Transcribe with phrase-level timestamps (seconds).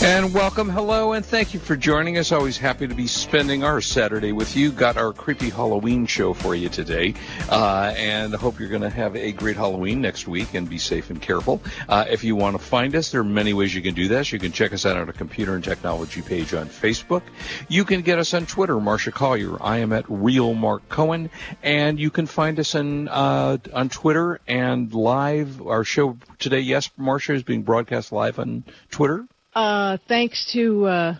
[0.00, 2.30] And welcome, hello, and thank you for joining us.
[2.30, 4.70] Always happy to be spending our Saturday with you.
[4.70, 7.14] Got our creepy Halloween show for you today,
[7.50, 10.78] uh, and I hope you're going to have a great Halloween next week and be
[10.78, 11.60] safe and careful.
[11.88, 14.30] Uh, if you want to find us, there are many ways you can do this.
[14.32, 17.22] You can check us out on our Computer and Technology page on Facebook.
[17.66, 19.60] You can get us on Twitter, Marsha Collier.
[19.60, 21.28] I am at Real Mark Cohen,
[21.60, 25.60] and you can find us on uh, on Twitter and live.
[25.60, 28.62] Our show today, yes, Marsha is being broadcast live on
[28.92, 29.26] Twitter.
[29.54, 31.16] Uh, thanks to uh,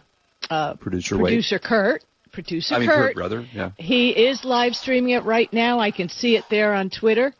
[0.50, 1.32] uh, Producer Wade.
[1.32, 2.04] producer Kurt.
[2.32, 3.06] Producer I mean, Kurt.
[3.06, 3.46] Kurt, brother.
[3.52, 3.70] Yeah.
[3.76, 5.80] He is live streaming it right now.
[5.80, 7.34] I can see it there on Twitter.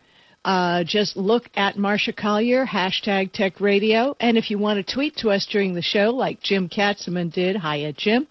[0.45, 4.17] Uh, just look at Marsha Collier, hashtag Tech Radio.
[4.19, 7.57] And if you want to tweet to us during the show, like Jim Katzeman did,
[7.57, 8.27] hi at Jim,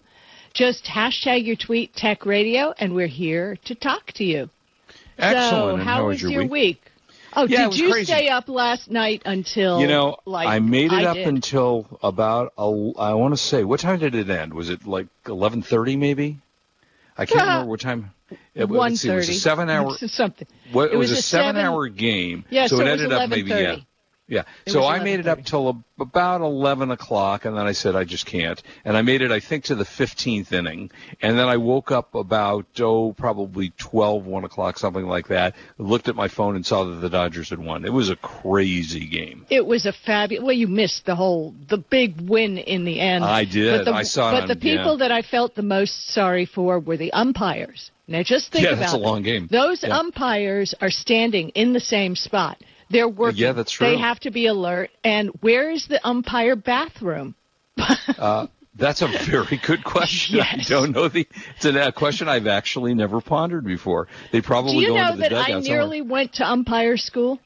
[0.52, 4.50] just hashtag your tweet Tech Radio, and we're here to talk to you.
[5.18, 5.78] Excellent.
[5.78, 6.50] So, how, how was was your week?
[6.50, 6.80] week?
[7.34, 8.12] Oh, Yeah, did you crazy.
[8.12, 11.28] stay up last night until You know, like I made it I up did?
[11.28, 14.54] until about a- I want to say what time did it end?
[14.54, 16.38] Was it like eleven thirty maybe?
[17.16, 18.10] I can't uh, remember what time.
[18.54, 19.96] It, one see, it was a thirty seven-hour.
[20.08, 20.46] something.
[20.72, 22.44] What, it, was, was a a seven- seven-hour game.
[22.50, 23.76] Yeah, so, so it ended up maybe yeah.
[24.28, 24.34] 11:30.
[24.34, 24.42] Yeah.
[24.66, 27.96] It so I made it up till ab- about 11 o'clock, and then I said
[27.96, 28.62] I just can't.
[28.84, 30.90] And I made it, I think, to the 15th inning.
[31.22, 35.54] And then I woke up about, oh, probably 12, 1 o'clock, something like that.
[35.78, 37.84] Looked at my phone and saw that the Dodgers had won.
[37.84, 39.46] It was a crazy game.
[39.50, 40.44] It was a fabulous.
[40.44, 43.24] Well, you missed the whole, the big win in the end.
[43.24, 43.78] I did.
[43.78, 45.08] But the, I saw it But on- the people yeah.
[45.08, 47.90] that I felt the most sorry for were the umpires.
[48.10, 49.48] Now, just think Yeah, about that's a long game.
[49.50, 49.98] Those Yeah.
[49.98, 52.56] umpires are standing in the same spot.
[52.90, 53.38] They're working.
[53.40, 53.86] Yeah, that's true.
[53.86, 54.90] They have to be alert.
[55.04, 57.34] And where is the umpire bathroom?
[58.18, 60.40] Uh, that's a very good question.
[60.40, 61.26] I don't know the.
[61.56, 64.08] It's a question I've actually never pondered before.
[64.32, 65.60] They probably Do you go know into the that I somewhere.
[65.60, 67.38] nearly went to umpire school?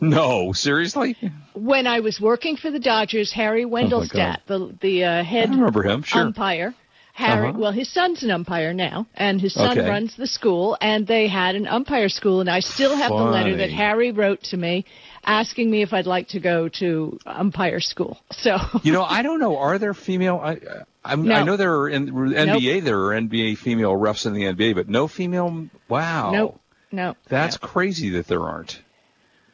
[0.00, 1.16] No, seriously.
[1.54, 5.50] When I was working for the Dodgers, Harry Wendelstedt, the the uh, Oh I head
[5.50, 6.02] remember him.
[6.02, 6.22] Sure.
[6.22, 6.74] umpire.
[7.16, 7.58] Harry, Uh-huh.
[7.58, 9.88] well, his son's an umpire now, and his son Okay.
[9.88, 13.56] runs the school, and they had an umpire school, and I still have the letter
[13.56, 14.84] that Harry wrote to me
[15.24, 18.18] asking me if I'd like to go to umpire school.
[18.32, 19.56] So, You know, I don't know.
[19.56, 20.38] Are there female?
[20.44, 21.34] I, No.
[21.34, 22.84] I know there are in NBA.
[22.84, 25.68] There are NBA female refs in the NBA, but no female.
[25.88, 26.32] Wow.
[26.32, 26.60] no,
[26.92, 27.16] no.
[27.28, 27.66] That's no.
[27.68, 28.82] crazy that there aren't.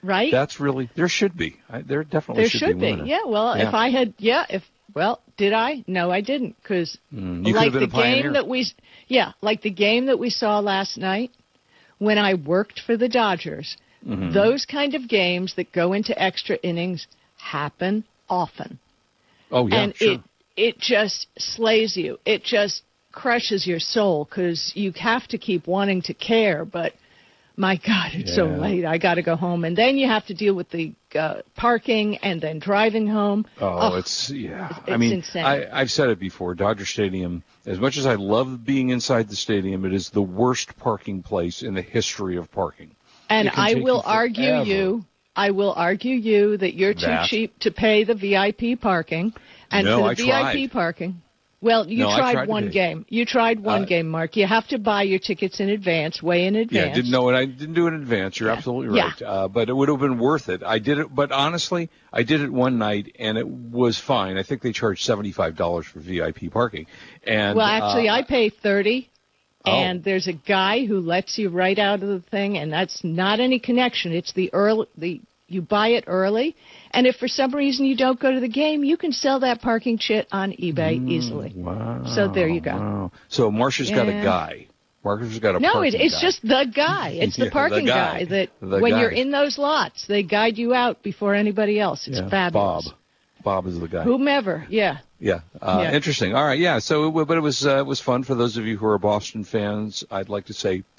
[0.02, 0.32] right.
[0.32, 1.60] That's really there should be.
[1.70, 2.96] I, there definitely there should, should be.
[2.96, 3.02] be.
[3.08, 3.24] Yeah.
[3.26, 3.68] Well, Yeah.
[3.68, 5.82] if I had, yeah, if well, did I?
[5.88, 8.60] No, I didn't, because Mm, like the game that we,
[9.08, 11.32] yeah, like the game that we saw last night
[11.98, 13.76] when I worked for the Dodgers.
[14.06, 14.32] Mm-hmm.
[14.32, 17.08] Those kind of games that go into extra innings
[17.38, 18.78] happen often.
[19.50, 20.12] oh yeah, and sure.
[20.12, 20.20] it
[20.56, 22.19] it just slays you.
[22.25, 26.92] It just crushes your soul because you have to keep wanting to care, but
[27.56, 28.84] my God, it's so late.
[28.84, 32.16] I got to go home, and then you have to deal with the uh, parking
[32.18, 33.46] and then driving home.
[33.60, 34.68] Oh, it's yeah.
[34.86, 35.44] I it's mean, insane.
[35.44, 36.54] I, I've said it before.
[36.54, 40.76] Dodger Stadium, as much as I love being inside the stadium, it is the worst
[40.78, 42.94] parking place in the history of parking.
[43.28, 45.04] and I will argue you.
[45.34, 47.26] I will argue you that you're too That.
[47.26, 49.32] cheap to pay the VIP parking,
[49.70, 50.72] and No, for the I VIP tried.
[50.72, 51.21] parking.
[51.62, 53.06] Well, you No, tried, tried one game.
[53.08, 54.36] You tried one Uh, game, Mark.
[54.36, 56.72] You have to buy your tickets in advance, way in advance.
[56.86, 57.36] Yeah, I didn't know it.
[57.36, 58.40] I didn't do it in advance.
[58.40, 58.56] You're Yeah.
[58.56, 59.04] absolutely Yeah.
[59.04, 59.22] right.
[59.22, 60.64] Uh, but it would have been worth it.
[60.64, 64.36] I did it, but honestly, I did it one night and it was fine.
[64.38, 66.86] I think they charged seventy five dollars for VIP parking.
[67.24, 69.08] And Well, actually, uh, I pay thirty,
[69.64, 69.70] Oh.
[69.70, 73.38] and there's a guy who lets you right out of the thing, and that's not
[73.38, 74.12] any connection.
[74.12, 75.20] It's the early the
[75.52, 76.56] you buy it early,
[76.92, 79.60] and if for some reason you don't go to the game, you can sell that
[79.62, 81.52] parking shit on eBay Mm, easily.
[81.54, 82.02] Wow.
[82.14, 82.72] So there you go.
[82.76, 83.12] Wow.
[83.28, 84.66] So Marsha's got a guy.
[85.04, 86.20] Marsha's got a No, it, it's guy.
[86.20, 87.08] just the guy.
[87.20, 88.24] It's Yeah, the the parking guy.
[88.26, 89.00] that The when guy.
[89.00, 92.06] you're in those lots, they guide you out before anybody else.
[92.06, 92.88] It's yeah, fabulous.
[92.88, 92.94] Bob.
[93.44, 94.04] Bob is the guy.
[94.04, 94.98] Whomever, yeah.
[95.19, 95.40] Yeah.
[95.60, 95.93] Uh, Yeah.
[95.96, 96.34] Interesting.
[96.37, 96.58] All right.
[96.58, 96.78] Yeah.
[96.78, 98.99] So, it, but it was uh, it was fun for those of you who are
[98.99, 100.04] Boston fans.
[100.12, 100.84] I'd like to say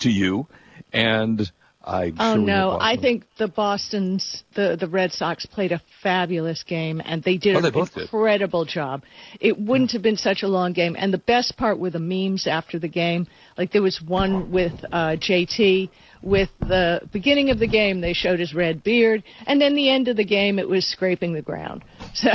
[0.00, 0.46] to you,
[0.92, 1.50] and
[1.86, 2.12] I.
[2.18, 7.00] Oh sure no, I think the Boston's the the Red Sox played a fabulous game
[7.04, 8.02] and they did Oh, an both did.
[8.02, 9.02] incredible job.
[9.40, 12.46] It wouldn't have been such a long game and the best part were the memes
[12.46, 13.26] after the game.
[13.56, 15.88] Like there was one with uh JT
[16.22, 20.08] with the beginning of the game they showed his red beard and then the end
[20.08, 21.84] of the game it was scraping the ground.
[22.14, 22.30] So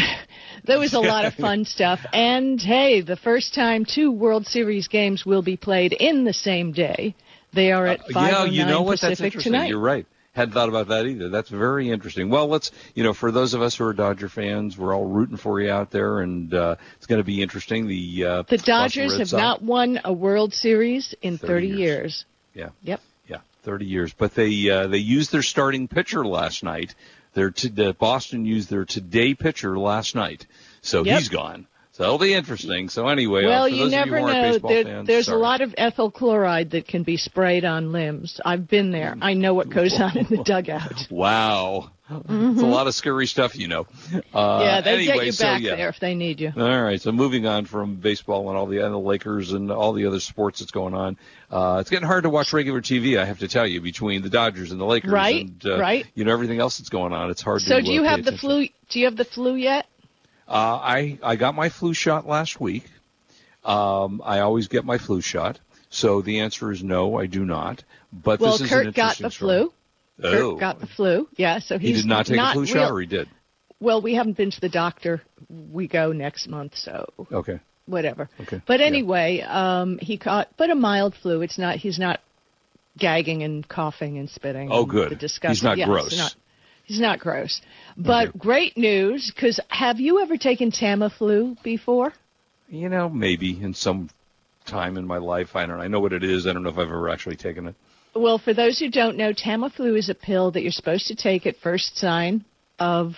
[0.66, 4.88] there was a lot of fun stuff and hey, the first time two World Series
[4.88, 7.16] games will be played in the same day.
[7.54, 9.00] They are at Uh, yeah, you know what?
[9.00, 9.54] That's Pacific interesting.
[9.54, 9.70] tonight.
[9.70, 10.06] You're right.
[10.34, 11.28] Hadn't thought about that either.
[11.28, 12.30] That's very interesting.
[12.30, 15.36] Well, let's, you know, for those of us who are Dodger fans, we're all rooting
[15.36, 17.88] for you out there, and uh, it's going to be interesting.
[17.88, 21.78] The uh, the Dodgers have Sox, not won a World Series in 30 30 years.
[21.80, 22.26] years.
[22.54, 22.70] Yeah.
[22.84, 23.02] Yep.
[23.28, 24.14] Yeah, 30 years.
[24.14, 26.96] But they uh, they used their starting pitcher last night.
[27.34, 30.48] Their t- the Boston used their today pitcher last night,
[30.82, 31.18] so Yep.
[31.20, 31.68] he's gone.
[32.02, 32.90] So that'll be interesting.
[32.90, 34.58] So anyway, uh, Well, for you never you know.
[34.58, 35.38] There, fans, there's sorry.
[35.38, 38.42] a lot of ethyl chloride that can be sprayed on limbs.
[38.44, 39.16] I've been there.
[39.22, 41.08] I know what goes on in the dugout.
[41.12, 43.82] Wow, it's a lot of scary stuff, you know.
[43.82, 44.62] Uh, Mm-hmm.
[44.66, 45.76] yeah, they anyway, get you so, back yeah.
[45.76, 46.52] there if they need you.
[46.58, 49.94] All right, so moving on from baseball and all the and the Lakers and all
[49.94, 51.18] the other sports that's going on,
[51.52, 53.20] uh, it's getting hard to watch regular TV.
[53.20, 56.08] I have to tell you, between the Dodgers and the Lakers, Right, and uh, right.
[56.16, 57.66] you know everything else that's going on, it's hard to.
[57.66, 57.70] Do.
[57.76, 58.68] So do you uh, pay have the flu?
[58.90, 59.86] Do you have the flu yet?
[60.52, 62.84] Uh, I I got my flu shot last week.
[63.64, 65.60] Um, I always get my flu shot,
[65.90, 67.84] so the answer is no, I do not.
[68.12, 69.70] But Well, this is an Kurt got the story.
[69.70, 69.74] flu.
[70.24, 71.30] Oh, Kurt got the flu.
[71.38, 73.30] Yeah, so he's he did not take a flu real- shot, or he did.
[73.80, 75.22] Well, we haven't been to the doctor.
[75.50, 77.60] We go next month, so Okay.
[77.86, 78.30] whatever.
[78.42, 78.62] Okay.
[78.66, 78.86] But Yeah.
[78.88, 81.42] anyway, um, he caught, but a mild flu.
[81.42, 81.78] It's not.
[81.78, 82.20] He's not
[82.98, 84.70] gagging and coughing and spitting.
[84.72, 85.12] Oh, good.
[85.12, 85.52] The disgusting.
[85.56, 86.18] He's not yes, gross.
[86.18, 86.36] Not,
[86.92, 87.62] he's not gross.
[87.98, 88.40] But Okay.
[88.40, 92.14] great news, because have you ever taken Tamiflu before?
[92.70, 94.10] You know, maybe in some
[94.66, 95.78] time in my life, I don't.
[95.78, 95.84] know.
[95.84, 96.46] I know what it is.
[96.48, 97.76] I don't know if I've ever actually taken it.
[98.14, 101.46] Well, for those who don't know, Tamiflu is a pill that you're supposed to take
[101.48, 102.44] at first sign
[102.80, 103.16] of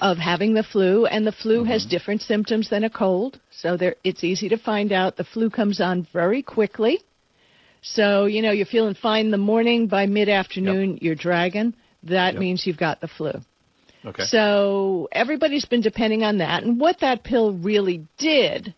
[0.00, 1.90] of having the flu, and the flu has Mm-hmm.
[1.90, 5.16] different symptoms than a cold, so there it's easy to find out.
[5.16, 7.00] The flu comes on very quickly,
[7.82, 9.88] so you know you're feeling fine in the morning.
[9.88, 11.74] By mid afternoon, you're dragging.
[12.04, 12.40] That Yep.
[12.40, 13.32] means you've got the flu.
[14.04, 14.24] Okay.
[14.24, 18.72] So everybody's been depending on that, and what that pill really did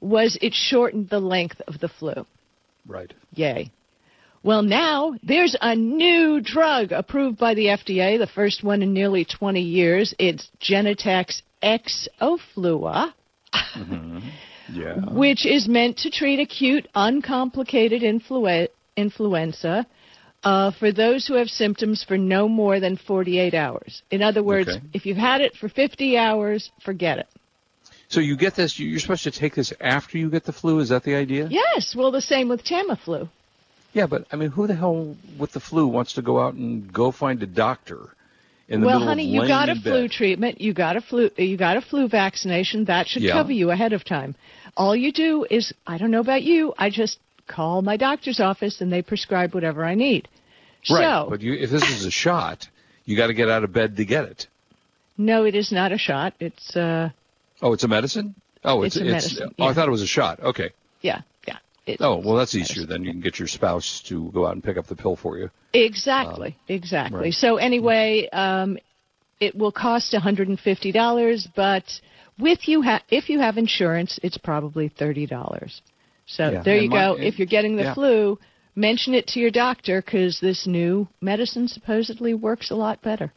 [0.00, 2.24] was it shortened the length of the flu.
[2.86, 3.12] right.
[3.34, 3.70] Yay.
[4.42, 9.24] Well, now there's a new drug approved by the FDA, the first one in nearly
[9.26, 10.14] 20 years.
[10.18, 13.12] It's Genentech's Xofluza,
[13.54, 14.18] mm-hmm.
[14.72, 14.94] Yeah.
[15.12, 19.86] which is meant to treat acute, uncomplicated influ- influenza
[20.42, 24.02] uh, for those who have symptoms for no more than 48 hours.
[24.10, 24.80] In other words, Okay.
[24.94, 27.26] if you've had it for 50 hours, forget it.
[28.08, 28.78] So you get this.
[28.78, 30.80] you- You're supposed to take this after you get the flu.
[30.80, 31.46] Is that the idea?
[31.50, 33.28] Yes, well, the same with Tamiflu.
[33.92, 36.92] Yeah, but I mean, who the hell with the flu wants to go out and
[36.92, 38.08] go find a doctor
[38.68, 40.10] in the well, honey, you got a flu bed?
[40.12, 40.60] treatment.
[40.60, 41.28] You got a flu.
[41.36, 42.84] You got a flu vaccination.
[42.84, 43.32] That should Yeah.
[43.34, 44.34] cover you ahead of time.
[44.76, 47.18] All you do is, I don't know about you, I just
[47.56, 50.28] call my doctor's office and they prescribe whatever I need.
[50.90, 52.68] Right, So, but you, if this is a shot,
[53.04, 54.46] you got to get out of bed to get it.
[55.18, 56.32] no, it is not a shot.
[56.40, 57.10] It's, uh,
[57.62, 58.34] Oh, it's a medicine.
[58.64, 60.40] Oh, it's It's a medicine, Oh, I thought it was a shot.
[60.40, 60.70] Okay.
[61.02, 61.58] yeah, yeah.
[61.86, 62.86] It's Oh, well, that's easier.
[62.86, 65.36] Then you can get your spouse to go out and pick up the pill for
[65.38, 65.50] you.
[65.74, 67.16] Exactly, exactly.
[67.18, 67.34] Um, right.
[67.34, 68.78] So anyway, um,
[69.40, 71.84] it will cost $150, but
[72.38, 75.80] with you ha- if you have insurance, it's probably $30.
[76.30, 77.14] So Yeah, there and you my- go.
[77.16, 77.94] and- if you're getting the yeah.
[77.94, 78.38] flu,
[78.76, 83.32] mention it to your doctor because this new medicine supposedly works a lot better.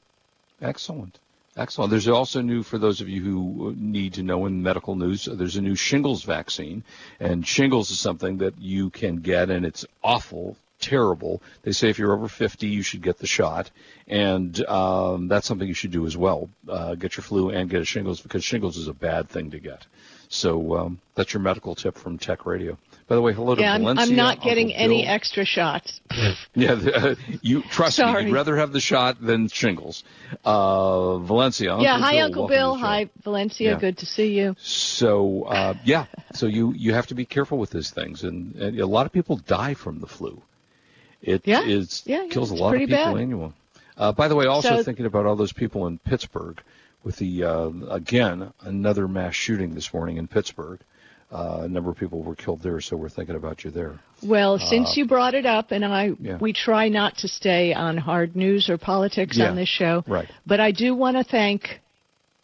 [0.62, 1.20] Excellent.
[1.56, 1.92] Excellent.
[1.92, 5.28] There's also new for those of you who need to know in medical news.
[5.32, 6.84] There's a new shingles vaccine,
[7.20, 11.44] and shingles is something that you can get, and it's awful, terrible.
[11.62, 13.70] They say if you're over 50, you should get the shot,
[14.08, 16.50] and um, that's something you should do as well.
[16.68, 19.60] Uh, get your flu and get a shingles because shingles is a bad thing to
[19.60, 19.86] get.
[20.34, 22.76] So um, that's your medical tip from Tech Radio.
[23.08, 24.04] By the way, hello to Yeah, I'm, Valencia.
[24.08, 25.12] I'm not Uncle getting any Bill.
[25.14, 26.02] extra shots.
[26.56, 28.06] Yeah, the, uh, you trust me.
[28.06, 28.26] Sorry.
[28.26, 30.04] You'd rather have the shot than shingles.
[30.46, 31.78] Uh, Valencia.
[31.80, 32.76] yeah, hi, Bill, Uncle Bill.
[32.76, 33.72] Hi, Valencia.
[33.74, 33.80] Yeah.
[33.80, 34.56] Good to see you.
[34.60, 38.80] So uh, yeah, so you you have to be careful with these things, and, and
[38.80, 40.42] a lot of people die from the flu.
[41.22, 41.62] It Yeah.
[41.64, 43.22] is Yeah, yeah, kills a lot of people people bad.
[43.22, 43.54] annually.
[43.98, 46.60] Uh, by the way, also So- thinking about all those people in Pittsburgh
[47.04, 50.80] with the uh, again another mass shooting this morning in Pittsburgh.
[51.32, 54.00] Uh, a number of people were killed there, so we're thinking about you there.
[54.22, 56.38] Well, since you brought it up, and I, Uh, Yeah.
[56.40, 60.30] we try not to stay on hard news or politics Yeah, on this show, right.
[60.46, 61.82] But I do want to thank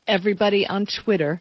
[0.07, 1.39] everybody on Twitter.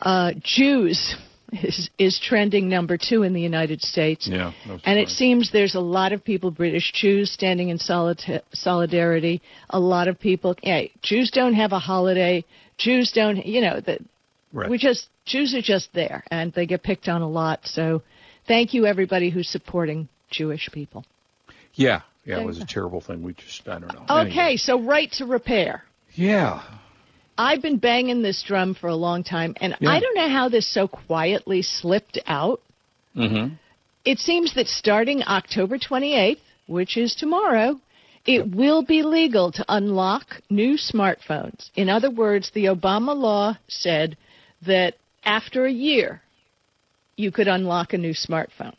[0.00, 1.14] Uh, Jews
[1.52, 4.52] is is trending number two in the United States, Yeah,
[4.84, 9.40] and it seems there's a lot of people, British Jews, standing in solita- solidarity.
[9.70, 12.44] A lot of people, hey, Jews don't have a holiday.
[12.76, 14.00] Jews don't, you know, that
[14.52, 14.70] Right.
[14.70, 17.60] we just Jews are just there, and they get picked on a lot.
[17.66, 18.02] So,
[18.46, 21.04] thank you everybody who's supporting Jewish people.
[21.74, 23.22] Yeah, yeah, it was a terrible thing.
[23.22, 24.04] We just, I don't know.
[24.22, 24.56] Okay, Anyway.
[24.56, 25.84] so right to repair.
[26.14, 26.62] Yeah.
[27.38, 29.90] I've been banging this drum for a long time, and Yeah.
[29.90, 32.60] I don't know how this so quietly slipped out.
[33.16, 33.54] Mm-hmm.
[34.04, 37.80] It seems that starting October 28th, which is tomorrow,
[38.26, 41.70] It will be legal to unlock new smartphones.
[41.76, 44.18] In other words, the Obama law said
[44.66, 46.20] that after a year,
[47.16, 48.74] you could unlock a new smartphone.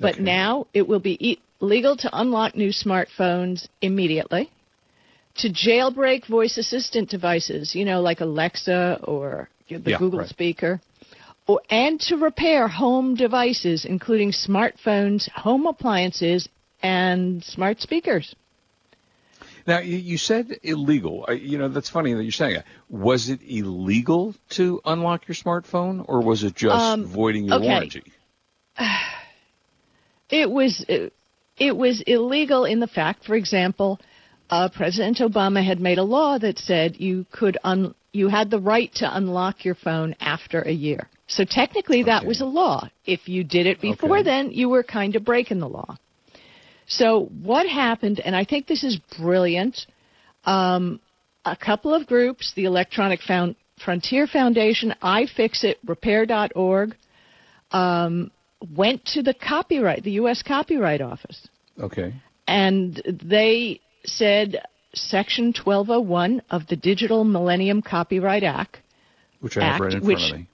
[0.00, 0.22] But Okay.
[0.24, 4.50] now it will be e- legal to unlock new smartphones immediately.
[5.38, 10.28] To jailbreak voice assistant devices, you know, like Alexa or the Yeah, Google right.
[10.28, 10.80] speaker,
[11.46, 16.48] or, and to repair home devices, including smartphones, home appliances,
[16.82, 18.34] and smart speakers.
[19.66, 21.26] Now you, said illegal.
[21.30, 22.64] You know that's funny that you're saying that.
[22.88, 27.68] Was it illegal to unlock your smartphone, or was it just Um, voiding your okay.
[27.68, 28.04] warranty?
[30.30, 31.14] It was it,
[31.56, 33.98] it was illegal in the fact, for example,
[34.50, 38.58] uh, President Obama had made a law that said you could un, you had the
[38.58, 41.08] right to unlock your phone after a year.
[41.26, 42.28] So technically, that Okay.
[42.28, 42.88] was a law.
[43.04, 44.22] If you did it before Okay.
[44.24, 45.96] then, you were kind of breaking the law.
[46.86, 49.86] So what happened, and I think this is brilliant.
[50.44, 51.00] Um,
[51.44, 56.96] a couple of groups, the Electronic Found, Frontier Foundation, iFixit, Repair.org,
[57.72, 58.30] um,
[58.74, 60.42] went to the copyright, the U.S.
[60.42, 61.46] Copyright Office,
[61.78, 62.14] Okay.
[62.46, 64.62] and they said
[64.94, 68.78] Section 1201 of the Digital Millennium Copyright Act.
[69.40, 70.46] Which I have Act, right in which- front of me.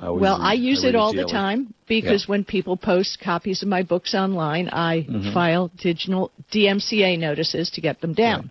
[0.00, 3.62] I Well, read- I use read it all the time because when people post copies
[3.62, 5.32] of my books online, I Mm-hmm.
[5.32, 8.50] file digital DMCA notices to get them down.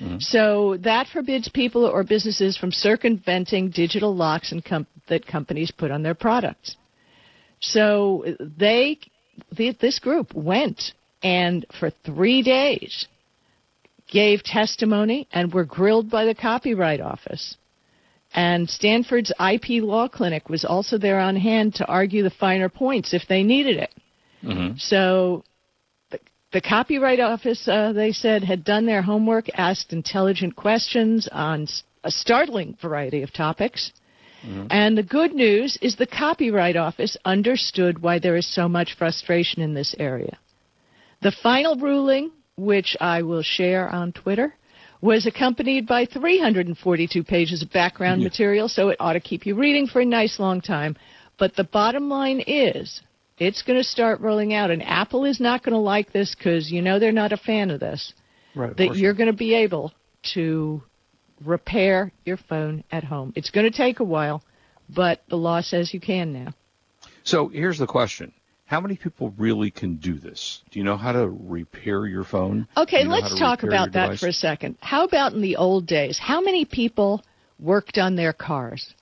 [0.00, 0.18] Mm-hmm.
[0.18, 5.90] So that forbids people or businesses from circumventing digital locks and com- that companies put
[5.90, 6.76] on their products.
[7.60, 8.98] So they,
[9.50, 10.92] the, this group went
[11.22, 13.06] and for three days
[14.08, 17.56] gave testimony and were grilled by the Copyright Office.
[18.34, 23.14] And Stanford's IP Law Clinic was also there on hand to argue the finer points
[23.14, 23.90] if they needed it.
[24.78, 25.44] So
[26.10, 26.18] the,
[26.52, 31.66] the Copyright Office, uh, they said, had done their homework, asked intelligent questions on
[32.04, 33.92] a startling variety of topics.
[34.70, 39.62] And the good news is the Copyright Office understood why there is so much frustration
[39.62, 40.38] in this area.
[41.22, 44.54] The final ruling, which I will share on Twitter,
[45.00, 49.86] was accompanied by 342 pages of background material, so it ought to keep you reading
[49.86, 50.96] for a nice long time.
[51.38, 53.02] But the bottom line is,
[53.38, 56.70] it's going to start rolling out, and Apple is not going to like this because
[56.70, 58.14] you know they're not a fan of this.
[58.54, 58.70] Right.
[58.70, 58.98] of That course.
[58.98, 59.92] you're going to be able
[60.34, 60.82] to
[61.44, 63.34] repair your phone at home.
[63.36, 64.42] It's going to take a while,
[64.88, 66.54] but the law says you can now.
[67.24, 68.32] So here's the question:
[68.66, 70.60] How many people really can do this?
[70.72, 72.66] Do you know how to repair your phone?
[72.76, 74.20] Okay, you know let's talk about that device?
[74.20, 74.76] for a second.
[74.80, 76.18] How about in the old days?
[76.18, 77.22] How many people
[77.60, 78.92] worked on their cars?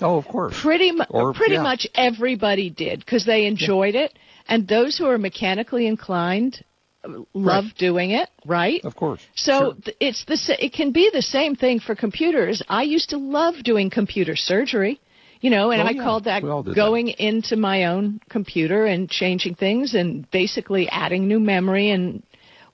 [0.00, 0.60] Oh, of course.
[0.60, 1.62] Pretty mu- Or- pretty yeah.
[1.62, 4.18] much everybody did because they enjoyed it,
[4.48, 6.64] and those who are mechanically inclined
[7.04, 8.84] uh, love doing it, right?
[8.84, 9.20] Of course.
[9.36, 9.74] So Sure.
[9.84, 12.62] th- it's the sa- it can be the same thing for computers.
[12.68, 14.98] I used to love doing computer surgery,
[15.44, 16.02] you know, and Oh, I yeah.
[16.02, 16.74] called that did that.
[16.74, 21.90] going into my own computer and changing things and basically adding new memory.
[21.90, 22.22] And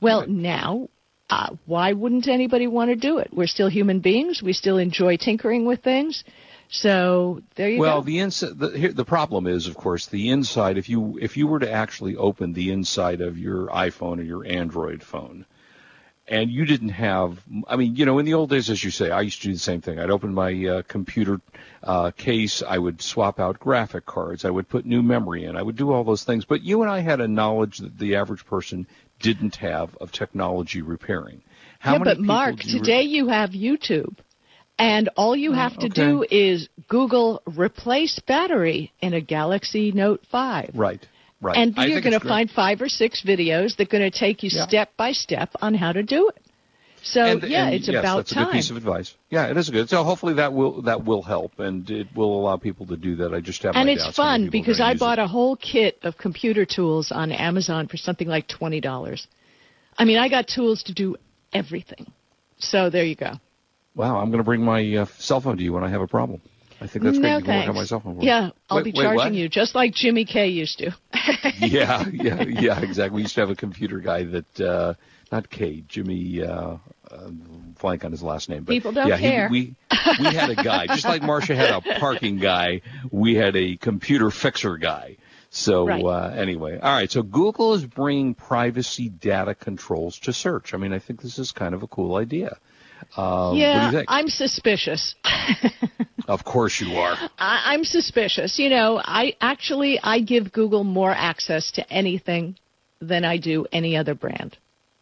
[0.01, 0.89] well, now,
[1.29, 3.31] uh, why wouldn't anybody want to do it?
[3.33, 4.41] We're still human beings.
[4.41, 6.23] We still enjoy tinkering with things.
[6.69, 7.95] So there you Well, go.
[7.97, 8.57] Well, the inside.
[8.57, 10.79] The, here, the problem is, of course, the inside.
[10.79, 14.47] If you if you were to actually open the inside of your iPhone or your
[14.47, 15.45] Android phone,
[16.31, 19.11] and you didn't have, I mean, you know, in the old days, as you say,
[19.11, 19.99] I used to do the same thing.
[19.99, 21.41] I'd open my uh, computer
[21.83, 22.63] uh, case.
[22.67, 24.45] I would swap out graphic cards.
[24.45, 25.57] I would put new memory in.
[25.57, 26.45] I would do all those things.
[26.45, 28.87] But you and I had a knowledge that the average person
[29.19, 31.43] didn't have of technology repairing.
[31.81, 34.17] How yeah, but Mark, you re- today you have YouTube.
[34.79, 35.89] And all you have to okay.
[35.89, 40.71] do is Google replace battery in a Galaxy Note 5.
[40.75, 41.07] right,
[41.41, 41.57] right.
[41.57, 44.43] And I you're going to find five or six videos that are going to take
[44.43, 44.67] you Yeah.
[44.67, 46.43] step by step on how to do it.
[47.03, 48.43] So and, yeah, and it's yes, about that's time.
[48.43, 49.15] That's a good piece of advice.
[49.31, 49.89] Yeah, it is good.
[49.89, 53.33] So hopefully that will that will help, and it will allow people to do that.
[53.33, 55.23] I just have and it's fun because I bought it.
[55.23, 59.27] a whole kit of computer tools on Amazon for something like twenty dollars.
[59.97, 61.17] I mean, I got tools to do
[61.53, 62.07] everything.
[62.59, 63.33] So there you go.
[63.95, 66.07] Wow, I'm going to bring my uh, cell phone to you when I have a
[66.07, 66.41] problem.
[66.81, 67.29] I think that's great.
[67.31, 67.69] no you can work thanks.
[67.69, 68.15] on my cell phone.
[68.15, 68.27] for me.
[68.27, 69.35] yeah, I'll Wait- be wait, charging what?
[69.35, 70.93] you just like Jimmy K used to.
[71.59, 73.17] yeah, yeah, yeah, exactly.
[73.17, 74.95] We used to have a computer guy that, uh,
[75.31, 76.77] not K, Jimmy, uh,
[77.11, 77.29] uh,
[77.81, 78.65] blank on his last name.
[78.65, 79.49] But People don't yeah, he- care.
[79.51, 79.75] we
[80.19, 82.81] we had a guy, just like Marsha had a parking guy.
[83.11, 85.17] We had a computer fixer guy.
[85.51, 86.05] So Right.
[86.05, 87.11] uh, anyway, all right.
[87.11, 90.75] So Google is bringing privacy data controls to search.
[90.75, 92.57] I mean, I think this is kind of a cool idea.
[93.17, 94.07] Um, yeah, what do you think?
[94.09, 95.15] I'm suspicious.
[96.29, 97.17] of course you are.
[97.39, 98.59] I, I'm suspicious.
[98.59, 102.57] You know, I actually I give Google more access to anything
[103.01, 104.57] than I do any other brand.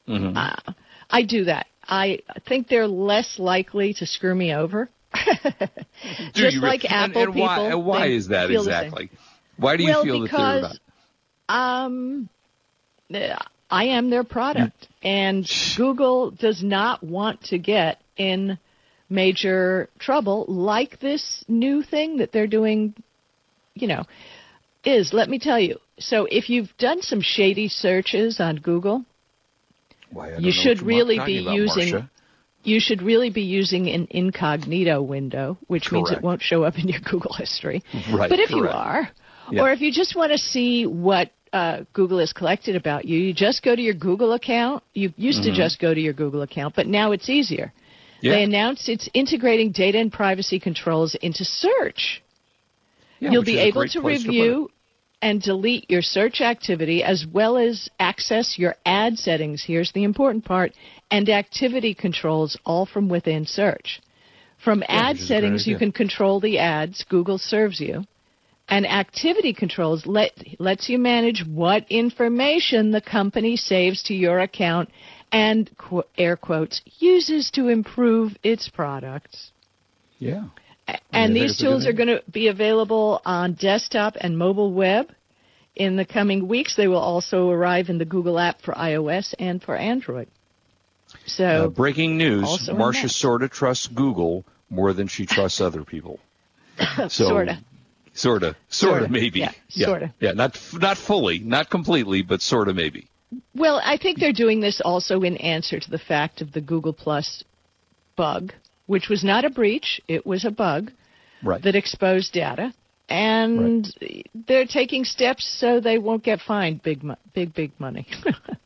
[0.09, 0.37] Mm-hmm.
[0.37, 0.73] Uh,
[1.11, 1.67] I do that.
[1.87, 4.88] I think they're less likely to screw me over.
[6.35, 8.85] Just you like and- Apple and why, people, and why is that feel the same.
[8.87, 9.11] exactly?
[9.57, 10.78] Why do you well, feel that they're because
[11.49, 11.85] about?
[11.85, 12.28] um,
[13.70, 15.46] I am their product, and
[15.76, 18.58] Google does not want to get in
[19.10, 22.94] major trouble like this new thing that they're doing.
[23.75, 24.04] You know,
[24.84, 25.78] is let me tell you.
[25.98, 29.04] So if you've done some shady searches on Google,
[30.10, 32.10] Why, you should really be about, using- Marsha.
[32.64, 36.88] you should really be using an incognito window, which means it won't show up in
[36.88, 37.82] your Google history.
[38.12, 39.08] Right, but if you are,
[39.50, 39.62] Yeah.
[39.62, 43.35] or if you just want to see what uh, Google has collected about you, you
[43.35, 44.83] just go to your Google account.
[44.95, 47.67] You used to just go to your Google account, but now it's easier.
[47.67, 48.26] Mm-hmm.
[48.26, 48.33] Yeah.
[48.33, 52.23] They announced it's integrating data and privacy controls into search.
[53.21, 54.38] Yeah, You'll be able to place put it.
[54.38, 54.71] review
[55.23, 59.62] and delete your search activity as well as access your ad settings.
[59.64, 60.73] Here's the important part
[61.11, 64.00] and activity controls all from within search.
[64.62, 68.05] From ad which is a great settings, you can control the ads Google serves you.
[68.68, 74.90] And activity controls let, lets you manage what information the company saves to your account
[75.32, 79.52] and, qu- air quotes, uses to improve its products.
[80.18, 80.44] Yeah.
[81.12, 84.72] And these it's a good tools are going to be available on desktop and mobile
[84.72, 85.10] web
[85.75, 86.76] in the coming weeks.
[86.76, 90.28] They will also arrive in the Google app for iOS and for Android.
[91.26, 96.20] So, Uh, breaking news: Marsha sort of trusts Google more than she trusts other people.
[97.08, 97.58] So, sorta.
[98.18, 98.56] Sorta.
[98.68, 98.98] Sorta.
[99.00, 99.12] Sorta.
[99.12, 99.40] Maybe.
[99.40, 100.12] Yeah, sorta.
[100.20, 100.32] Yeah.
[100.32, 103.06] Not not fully, not completely, but sorta maybe.
[103.54, 106.92] Well, I think they're doing this also in answer to the fact of the Google
[106.92, 107.44] Plus
[108.16, 108.52] bug,
[108.87, 110.90] which was not a breach, it was a bug
[111.42, 111.62] Right.
[111.62, 112.72] that exposed data.
[113.08, 113.87] And
[114.34, 117.02] they're taking steps so they won't get fined big,
[117.34, 118.06] big, big money.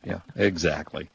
[0.05, 1.09] Yeah, exactly.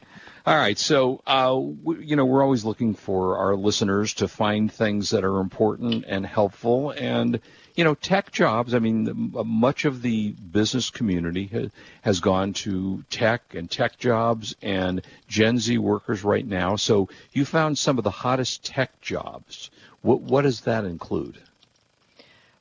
[0.49, 4.73] All right, so uh, w- you know we're always looking for our listeners to find
[4.73, 7.39] things that are important and helpful, and
[7.75, 8.73] you know tech jobs.
[8.73, 14.57] I mean, much of the business community ha- has gone to tech and tech jobs
[14.63, 16.77] and Gen Z workers right now.
[16.77, 19.71] So you found some of the hottest tech jobs.
[20.01, 21.37] What what does that include?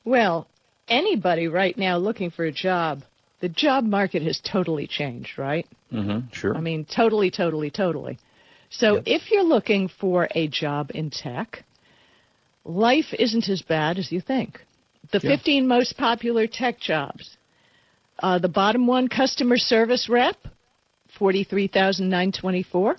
[0.04, 0.46] Well,
[0.88, 3.02] anybody right now looking for a job,
[3.40, 5.66] the job market has totally changed, right?
[5.92, 6.28] Mm-hmm.
[6.32, 6.56] Sure.
[6.56, 8.18] I mean, totally, totally, totally.
[8.70, 9.02] So Yep.
[9.06, 11.64] if you're looking for a job in tech,
[12.64, 14.60] life isn't as bad as you think.
[15.12, 15.36] The Yeah.
[15.36, 17.36] 15 most popular tech jobs.
[18.18, 20.36] Uh, the bottom one, customer service rep,
[21.18, 22.96] 43,924.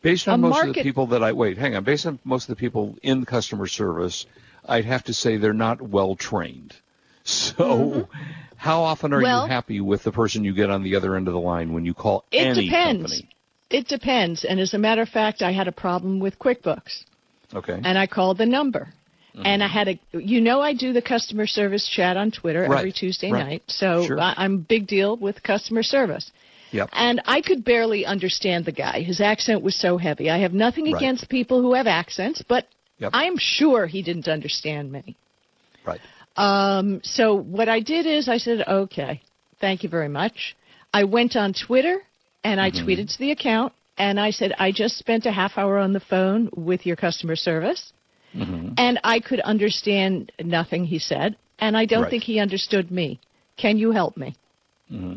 [0.00, 1.84] Based on A most of the people that I wait, hang on.
[1.84, 4.26] Based on most of the people in customer service,
[4.64, 6.74] I'd have to say they're not well trained.
[7.28, 8.08] So,
[8.56, 9.22] how often are Mm-hmm.
[9.24, 11.72] Well- you happy with the person you get on the other end of the line
[11.74, 13.02] when you call It any depends.
[13.12, 13.28] company?
[13.70, 14.44] It depends.
[14.44, 17.04] And as a matter of fact, I had a problem with QuickBooks.
[17.54, 17.80] Okay.
[17.82, 18.88] and I called the number.
[19.44, 22.78] And I had a, you know, I do the customer service chat on Twitter Right,
[22.78, 23.46] every Tuesday right.
[23.46, 23.62] night.
[23.68, 24.18] So Sure.
[24.20, 26.32] I, I'm a big deal with customer service.
[26.72, 26.88] yep.
[26.92, 29.00] And I could barely understand the guy.
[29.02, 30.28] His accent was so heavy.
[30.28, 30.96] I have nothing Right.
[30.96, 32.66] against people who have accents, but
[32.98, 33.10] Yep.
[33.14, 35.14] I'm sure he didn't understand me.
[35.86, 36.00] Right.
[36.38, 39.20] Um, so what I did is I said, okay,
[39.60, 40.56] thank you very much.
[40.94, 42.02] I went on Twitter
[42.44, 42.88] and I Mm-hmm.
[42.88, 46.00] tweeted to the account and I said, I just spent a half hour on the
[46.00, 47.92] phone with your customer service
[48.36, 48.74] Mm-hmm.
[48.76, 52.10] and I could understand nothing he said and I don't Right.
[52.10, 53.18] think he understood me.
[53.56, 54.36] Can you help me?
[54.92, 55.14] Mm-hmm.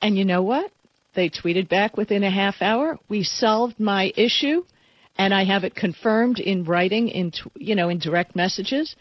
[0.00, 0.70] And you know what?
[1.14, 2.98] They tweeted back within a half hour.
[3.08, 4.62] We solved my issue
[5.18, 8.94] and I have it confirmed in writing in, you know, in direct messages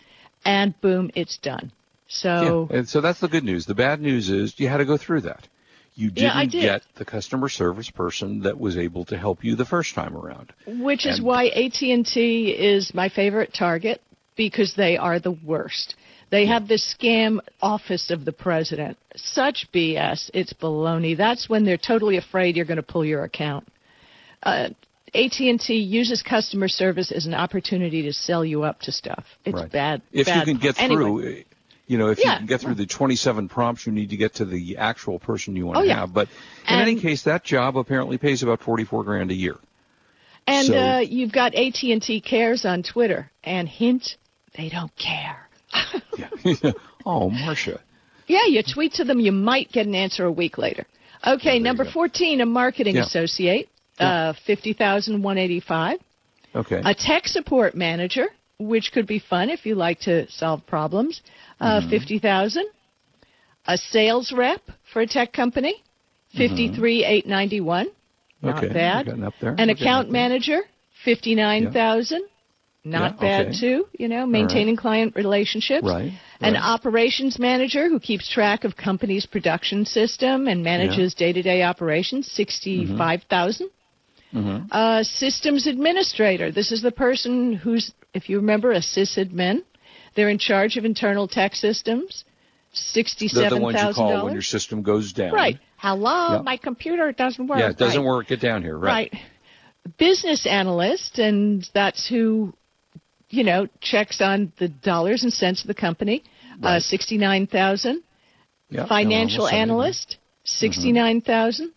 [0.46, 1.72] and boom, it's done.
[2.08, 2.78] So yeah.
[2.80, 3.66] And so that's the good news.
[3.66, 5.48] The bad news is you had to go through that.
[5.96, 6.52] You didn't Yeah, did.
[6.62, 10.54] get the customer service person that was able to help you the first time around.
[10.66, 14.02] which is why AT&T is my favorite target
[14.36, 15.96] because they are the worst.
[16.30, 18.98] They have this scam office of the president.
[19.18, 20.32] Such BS.
[20.34, 21.16] It's baloney.
[21.16, 23.68] That's when they're totally afraid you're going to pull your account.
[24.42, 24.70] Uh,
[25.14, 29.26] AT&T uses customer service as an opportunity to sell you up to stuff.
[29.46, 29.72] It's Right.
[29.72, 30.02] bad.
[30.12, 30.48] If bad.
[30.48, 30.96] you can get Anyway.
[31.02, 31.36] through, uh,
[31.88, 32.32] you know, if Yeah.
[32.34, 35.56] you can get through the 27 prompts, you need to get to the actual person
[35.56, 35.96] you want Oh, to yeah.
[36.00, 36.14] have.
[36.14, 36.30] But
[36.68, 39.58] in any case, that job apparently pays about 44 grand a year.
[40.48, 43.30] And So- uh, you've got AT&T Cares on Twitter.
[43.44, 44.16] And hint,
[44.58, 45.50] they don't care.
[46.18, 46.28] Yeah.
[47.06, 47.80] oh, Marsha.
[48.28, 50.86] Yeah, you tweet to them, you might get an answer a week later.
[51.26, 53.04] Okay, number 14, a marketing Yeah.
[53.04, 53.70] associate,
[54.02, 56.00] uh, 50,185.
[56.56, 56.82] Okay.
[56.84, 58.28] A tech support manager,
[58.60, 61.22] which could be fun if you like to solve problems,
[61.60, 61.90] uh, Mm-hmm.
[61.90, 62.66] 50,000.
[63.68, 64.62] A sales rep
[64.92, 65.76] for a tech company,
[66.36, 66.56] Mm-hmm.
[66.56, 67.88] 53,891.
[68.42, 69.06] not Okay, bad.
[69.06, 69.52] getting up there.
[69.58, 70.62] An We're account manager,
[71.06, 72.24] fifty-nine thousand.
[72.84, 73.60] Not Yeah, bad okay.
[73.60, 73.86] too.
[74.00, 75.86] You know, maintaining client relationships.
[75.86, 76.64] Right, An right.
[76.64, 83.22] operations manager who keeps track of company's production system and manages day-to-day operations, sixty-five
[84.34, 84.68] Mm-hmm.
[84.72, 86.52] Uh, systems administrator.
[86.52, 89.64] This is the person who's, if you remember, a sysadmin.
[90.16, 92.24] They're in charge of internal tech systems.
[92.24, 95.34] They're Sixty-seven the ones you call when your system goes down.
[95.34, 95.58] Right.
[95.78, 96.42] Hello, Yeah.
[96.42, 97.60] my computer doesn't work.
[97.60, 98.08] Yeah, it doesn't Right.
[98.08, 98.28] work.
[98.28, 98.78] Get down here.
[98.78, 99.12] Right.
[99.12, 99.22] Right.
[99.98, 102.54] Business analyst, and that's who,
[103.30, 106.24] you know, checks on the dollars and cents of the company.
[106.64, 108.04] Uh, Sixty-nine thousand.
[108.70, 111.72] Yeah, Financial analyst, sixty-nine thousand.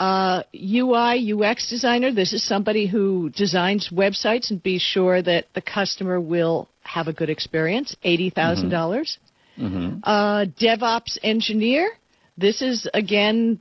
[0.00, 2.10] Uh, UI UX designer.
[2.10, 7.12] This is somebody who designs websites and be sure that the customer will have a
[7.12, 7.94] good experience.
[8.02, 8.30] Eighty
[8.70, 9.18] dollars.
[10.02, 11.92] Uh, DevOps engineer.
[12.38, 13.60] This is again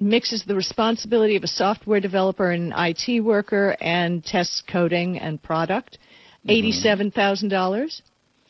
[0.00, 5.40] mixes the responsibility of a software developer and an IT worker and tests coding and
[5.40, 5.98] product.
[6.48, 8.02] Eighty-seven thousand dollars.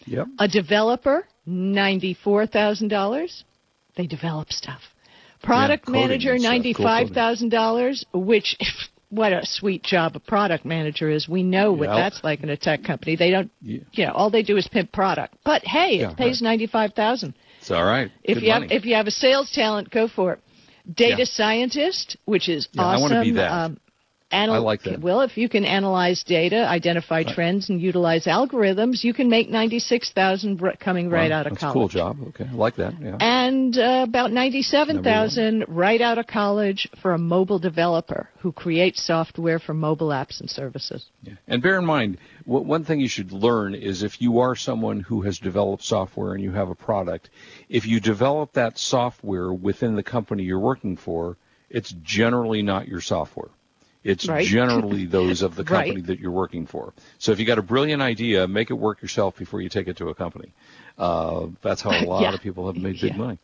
[0.07, 0.27] Yep.
[0.39, 3.45] A developer, ninety-four thousand dollars.
[3.95, 4.81] They develop stuff.
[5.47, 8.05] Product coding manager, and stuff, cool ninety-five thousand dollars.
[8.13, 8.57] Which,
[9.11, 11.29] what a sweet job a product manager is.
[11.29, 11.97] We know what Yep.
[11.97, 13.17] that's like in a tech company.
[13.17, 13.79] They don't, Yeah.
[13.93, 15.35] you know, all they do is pimp product.
[15.45, 16.49] But hey, Yeah, it pays right.
[16.51, 17.35] ninety-five thousand.
[17.61, 18.11] It's all right.
[18.25, 18.67] If Good you money.
[18.69, 20.41] have if you have a sales talent, go for it.
[20.93, 21.25] Data Yeah.
[21.25, 23.03] scientist, which is Yeah, I awesome.
[23.03, 23.51] wanna be that.
[23.51, 23.79] Um,
[24.33, 25.01] anal- I like that.
[25.01, 29.79] Well, if you can analyze data, identify trends, and utilize algorithms, you can make ninety
[29.79, 31.75] six thousand coming right Wow, out of that's college.
[31.75, 32.17] a cool job.
[32.29, 32.95] Okay, I like that.
[33.01, 33.17] Yeah.
[33.21, 39.05] And uh, about ninety-seven thousand right out of college for a mobile developer who creates
[39.05, 41.07] software for mobile apps and services.
[41.23, 41.35] Yeah.
[41.47, 45.01] And bear in mind, w- one thing you should learn is if you are someone
[45.01, 47.31] who has developed software and you have a product,
[47.69, 51.37] if you develop that software within the company you're working for,
[51.71, 53.51] it's generally not your software.
[54.07, 54.47] It's Right.
[54.47, 56.07] generally those of the company Right.
[56.07, 56.93] that you're working for.
[57.19, 59.97] So if you got a brilliant idea, make it work yourself before you take it
[59.99, 60.53] to a company.
[60.97, 62.35] Uh, that's how a lot Yeah.
[62.35, 63.17] of people have made big Yeah.
[63.25, 63.39] money.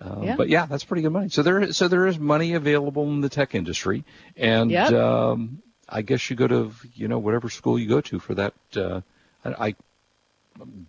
[0.00, 0.36] Uh, Yeah.
[0.36, 1.28] But yeah, that's pretty good money.
[1.28, 4.04] So there, so there is money available in the tech industry,
[4.36, 4.92] and Yep.
[4.92, 8.54] um, I guess you go to you know whatever school you go to for that.
[8.76, 9.00] Uh,
[9.44, 9.74] I,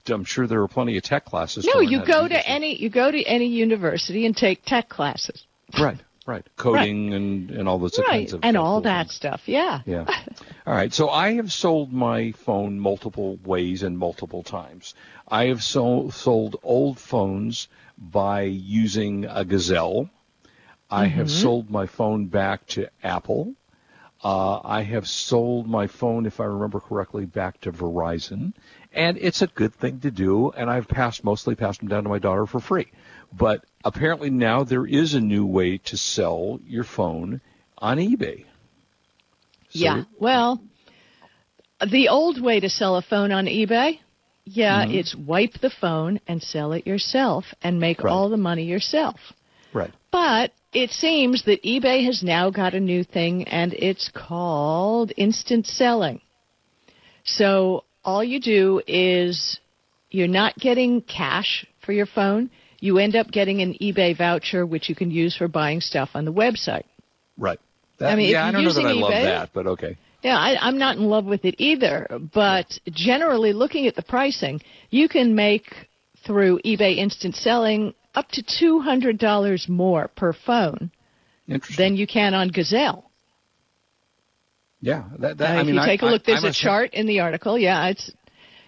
[0.07, 1.67] I'm sure there are plenty of tech classes.
[1.71, 5.45] No, you go do to any you go to any university and take tech classes.
[5.79, 8.49] right, right, coding and and all those right, kinds of things.
[8.49, 9.15] and all cool that things.
[9.15, 9.47] stuff.
[9.47, 9.82] Yeah.
[9.86, 10.05] Yeah.
[10.67, 10.93] All right.
[10.93, 14.93] So I have sold my phone multiple ways and multiple times.
[15.27, 20.10] I have sold sold old phones by using a Gazelle.
[20.89, 21.36] I have Mm-hmm.
[21.36, 23.53] sold my phone back to Apple.
[24.23, 28.53] Uh, I have sold my phone, if I remember correctly, back to Verizon,
[28.91, 30.51] and it's a good thing to do.
[30.51, 32.88] And I've passed mostly passed them down to my daughter for free.
[33.32, 37.41] But apparently now there is a new way to sell your phone
[37.77, 38.43] on eBay.
[39.69, 40.03] So- Yeah.
[40.19, 40.61] Well,
[41.85, 43.99] the old way to sell a phone on eBay,
[44.45, 44.95] yeah, Mm-hmm.
[44.95, 48.11] it's wipe the phone and sell it yourself and make Right.
[48.11, 49.19] all the money yourself.
[49.73, 49.91] Right.
[50.11, 55.67] But it seems that eBay has now got a new thing and it's called instant
[55.67, 56.21] selling.
[57.23, 59.59] So all you do is
[60.09, 62.49] you're not getting cash for your phone.
[62.81, 66.25] You end up getting an eBay voucher which you can use for buying stuff on
[66.25, 66.83] the website.
[67.37, 67.59] Right.
[67.99, 69.97] That, I mean, yeah, I don't know that I love eBay- that, but okay.
[70.23, 72.07] Yeah, I, I'm not in love with it either.
[72.33, 75.65] But generally, looking at the pricing, you can make
[76.25, 80.91] through eBay Instant Selling up to two hundred dollars more per phone
[81.77, 83.09] than you can on Gazelle.
[84.81, 86.53] yeah, that, that, Uh, I if mean, you take a I- look, there's I'm a
[86.53, 87.57] chart in the article.
[87.57, 88.11] Yeah, it's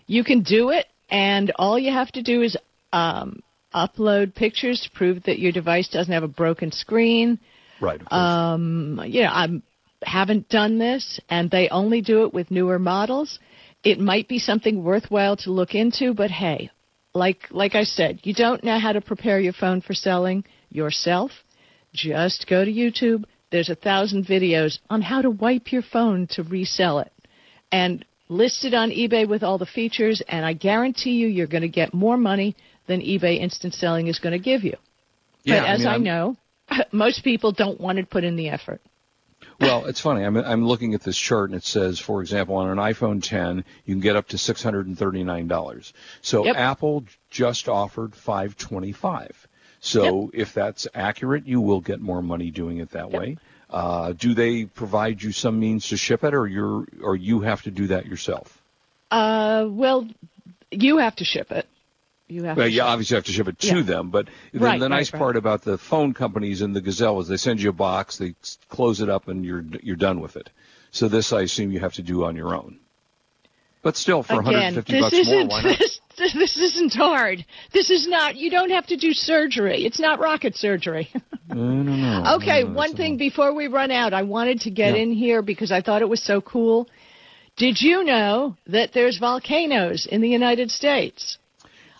[0.08, 2.58] you can do it, and all you have to do is
[2.94, 3.42] um,
[3.74, 7.40] upload pictures to prove that your device doesn't have a broken screen.
[7.80, 8.02] Right.
[8.02, 9.48] Of um, you know, I
[10.04, 13.40] haven't done this, and they only do it with newer models.
[13.84, 16.70] It might be something worthwhile to look into, but hey,
[17.14, 21.32] like like I said, you don't know how to prepare your phone for selling yourself.
[21.94, 23.26] Just go to YouTube.
[23.52, 27.12] There's a thousand videos on how to wipe your phone to resell it,
[27.72, 30.22] and list it on eBay with all the features.
[30.28, 32.56] And I guarantee you, you're going to get more money
[32.88, 34.76] than eBay Instant Selling is going to give you.
[35.44, 36.38] yeah, but as mean, I know,
[36.92, 38.82] most people don't want to put in the effort.
[39.60, 40.24] Well, it's funny.
[40.24, 43.64] I'm I'm looking at this chart and it says, for example, on an iPhone 10,
[43.86, 45.94] you can get up to six hundred and thirty nine dollars.
[46.22, 46.56] So Yep.
[46.56, 49.48] Apple just offered five twenty five.
[49.80, 53.38] So if that's accurate, you will get more money doing it that way.
[53.70, 57.62] Uh, do they provide you some means to ship it, or you're or you have
[57.64, 58.62] to do that yourself?
[59.10, 60.08] Uh, well,
[60.70, 61.68] you have to ship it.
[62.32, 62.86] You have Well, to you ship.
[62.86, 63.82] obviously have to ship it to Yeah.
[63.82, 65.20] them, but the, Right, the nice right, right.
[65.26, 68.36] part about the phone companies and the Gazelle is they send you a box, they
[68.70, 70.50] close it up, and you're you're done with it.
[70.92, 72.80] So this, I assume, you have to do on your own.
[73.82, 75.80] But still, for Again, 150 this bucks more, isn't why not?
[76.18, 77.44] this, this isn't hard.
[77.74, 78.36] This is not.
[78.36, 79.86] You don't have to do surgery.
[79.86, 81.10] It's not rocket surgery.
[81.50, 82.36] I don't know.
[82.38, 85.02] Okay, one thing before we run out, I wanted to get Yeah.
[85.02, 86.88] in here because I thought it was so cool.
[87.58, 91.38] Did you know that there's volcanoes in the United States?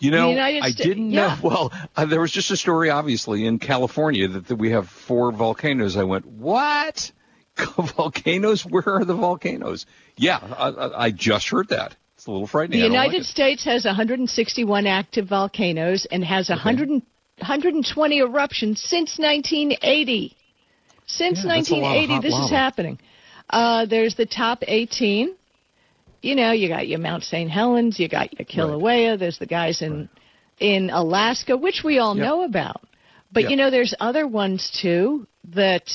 [0.02, 1.36] You know, I didn't yeah.
[1.40, 1.48] know.
[1.48, 5.30] Well, uh, there was just a story, obviously, in California that, that we have four
[5.30, 5.96] volcanoes.
[5.96, 7.12] I went, what?
[7.96, 8.66] volcanoes?
[8.66, 9.86] Where are the volcanoes?
[10.16, 11.94] Yeah, I, I, I just heard that.
[12.16, 12.80] It's a little frightening.
[12.80, 13.26] The don't like United.
[13.26, 20.36] States has 161 active volcanoes and has 100, 120 eruptions since 1980.
[21.06, 22.98] Since Yeah, that's a lot of 1980, hot this is happening.
[23.48, 25.36] Uh, there's the top 18.
[26.22, 27.50] You know, you got your Mount St.
[27.50, 29.18] Helens, you got your Kilauea.
[29.18, 30.08] There's the guys in
[30.60, 32.24] in Alaska, which we all Yep.
[32.24, 32.82] know about.
[33.32, 33.50] But Yep.
[33.50, 35.90] you know, there's other ones too that,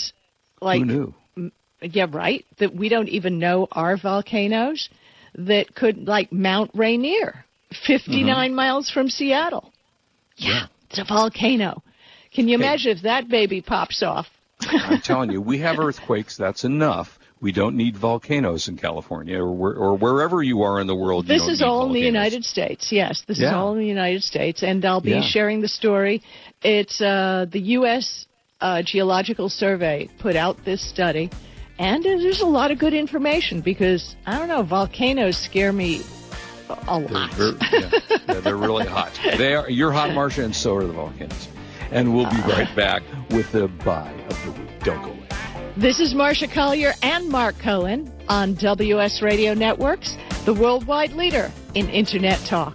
[0.61, 1.51] like, Who knew?
[1.81, 4.89] yeah, right, that we don't even know are volcanoes
[5.35, 7.45] that could, like Mount Rainier,
[7.85, 8.55] 59 mm-hmm.
[8.55, 9.71] miles from Seattle.
[10.35, 11.81] Yeah, it's a volcano.
[12.33, 14.27] Can you imagine if that baby pops off?
[14.61, 16.35] I'm telling you, we have earthquakes.
[16.35, 17.17] That's enough.
[17.39, 21.27] We don't need volcanoes in California or where, or wherever you are in the world.
[21.27, 21.99] you This is all in the.
[21.99, 22.91] United States.
[22.91, 25.21] Yes, this is all in the United States, and I'll be Yeah.
[25.21, 26.21] sharing the story.
[26.63, 28.25] It's uh, the U.S.
[28.59, 31.29] Uh, Geological Survey put out this study,
[31.77, 36.01] and there's a lot of good information because I don't know, volcanoes scare me
[36.87, 37.31] a lot.
[37.37, 37.89] They're, yeah,
[38.27, 39.11] yeah, they're really hot.
[39.37, 39.69] They are.
[39.69, 41.47] You're hot, Marsha, and so are the volcanoes.
[41.91, 44.69] And we'll be right back with the buy of the week.
[44.83, 45.26] Don't go away.
[45.77, 51.87] This is Marsha Collier and Mark Cohen on WS Radio Networks, the worldwide leader in
[51.89, 52.73] Internet talk.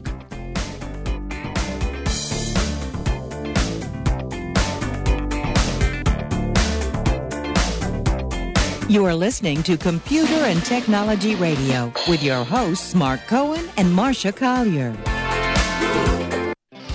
[8.89, 14.33] You are listening to Computer and Technology Radio with your hosts, Mark Cohen and Marsha
[14.33, 14.97] Collier.